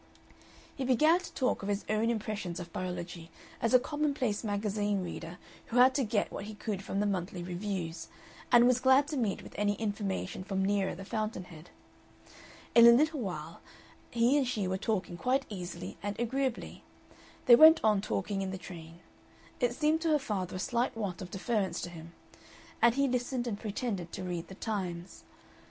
He 0.75 0.83
began 0.83 1.19
to 1.19 1.31
talk 1.33 1.61
of 1.61 1.69
his 1.69 1.85
own 1.87 2.09
impressions 2.09 2.59
of 2.59 2.73
biology 2.73 3.29
as 3.61 3.71
a 3.71 3.79
commonplace 3.79 4.43
magazine 4.43 5.03
reader 5.03 5.37
who 5.67 5.77
had 5.77 5.93
to 5.93 6.03
get 6.03 6.31
what 6.31 6.45
he 6.45 6.55
could 6.55 6.81
from 6.81 6.99
the 6.99 7.05
monthly 7.05 7.43
reviews, 7.43 8.07
and 8.51 8.65
was 8.65 8.79
glad 8.79 9.07
to 9.09 9.15
meet 9.15 9.43
with 9.43 9.53
any 9.59 9.73
information 9.75 10.43
from 10.43 10.65
nearer 10.65 10.95
the 10.95 11.05
fountainhead. 11.05 11.69
In 12.73 12.87
a 12.87 12.91
little 12.91 13.19
while 13.19 13.61
he 14.09 14.39
and 14.39 14.47
she 14.47 14.67
were 14.67 14.79
talking 14.79 15.17
quite 15.17 15.45
easily 15.49 15.97
and 16.01 16.19
agreeably. 16.19 16.83
They 17.45 17.55
went 17.55 17.79
on 17.83 18.01
talking 18.01 18.41
in 18.41 18.49
the 18.49 18.57
train 18.57 19.01
it 19.59 19.75
seemed 19.75 20.01
to 20.01 20.09
her 20.09 20.17
father 20.17 20.55
a 20.55 20.59
slight 20.59 20.97
want 20.97 21.21
of 21.21 21.29
deference 21.29 21.79
to 21.81 21.91
him 21.91 22.13
and 22.81 22.95
he 22.95 23.07
listened 23.07 23.45
and 23.45 23.59
pretended 23.59 24.11
to 24.13 24.23
read 24.23 24.47
the 24.47 24.55
Times. 24.55 25.25